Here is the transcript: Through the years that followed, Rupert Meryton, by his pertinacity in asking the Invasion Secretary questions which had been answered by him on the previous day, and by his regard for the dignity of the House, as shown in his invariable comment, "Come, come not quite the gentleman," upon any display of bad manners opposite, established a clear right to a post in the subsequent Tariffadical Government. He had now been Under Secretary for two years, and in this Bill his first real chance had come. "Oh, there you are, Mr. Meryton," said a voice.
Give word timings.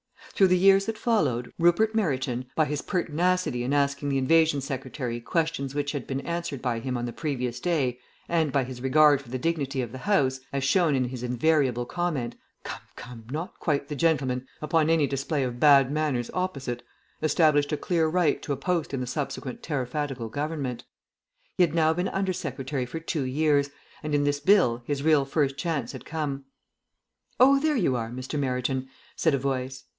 Through 0.33 0.47
the 0.47 0.57
years 0.57 0.87
that 0.87 0.97
followed, 0.97 1.53
Rupert 1.59 1.93
Meryton, 1.93 2.47
by 2.55 2.65
his 2.65 2.81
pertinacity 2.81 3.63
in 3.63 3.71
asking 3.73 4.09
the 4.09 4.17
Invasion 4.17 4.59
Secretary 4.59 5.19
questions 5.21 5.75
which 5.75 5.91
had 5.91 6.07
been 6.07 6.21
answered 6.21 6.63
by 6.63 6.79
him 6.79 6.97
on 6.97 7.05
the 7.05 7.13
previous 7.13 7.59
day, 7.59 7.99
and 8.27 8.51
by 8.51 8.63
his 8.63 8.81
regard 8.81 9.21
for 9.21 9.29
the 9.29 9.37
dignity 9.37 9.79
of 9.83 9.91
the 9.91 9.99
House, 9.99 10.39
as 10.51 10.63
shown 10.63 10.95
in 10.95 11.03
his 11.03 11.21
invariable 11.21 11.85
comment, 11.85 12.35
"Come, 12.63 12.81
come 12.95 13.27
not 13.29 13.59
quite 13.59 13.87
the 13.87 13.95
gentleman," 13.95 14.47
upon 14.63 14.89
any 14.89 15.05
display 15.05 15.43
of 15.43 15.59
bad 15.59 15.91
manners 15.91 16.31
opposite, 16.33 16.81
established 17.21 17.71
a 17.71 17.77
clear 17.77 18.07
right 18.07 18.41
to 18.41 18.53
a 18.53 18.57
post 18.57 18.95
in 18.95 19.01
the 19.01 19.05
subsequent 19.05 19.61
Tariffadical 19.61 20.29
Government. 20.29 20.83
He 21.57 21.61
had 21.61 21.75
now 21.75 21.93
been 21.93 22.07
Under 22.07 22.33
Secretary 22.33 22.87
for 22.87 22.99
two 22.99 23.21
years, 23.25 23.69
and 24.01 24.15
in 24.15 24.23
this 24.23 24.39
Bill 24.39 24.81
his 24.85 25.01
first 25.01 25.05
real 25.35 25.47
chance 25.49 25.91
had 25.91 26.05
come. 26.05 26.45
"Oh, 27.39 27.59
there 27.59 27.75
you 27.77 27.95
are, 27.95 28.09
Mr. 28.09 28.39
Meryton," 28.39 28.89
said 29.15 29.35
a 29.35 29.37
voice. 29.37 29.83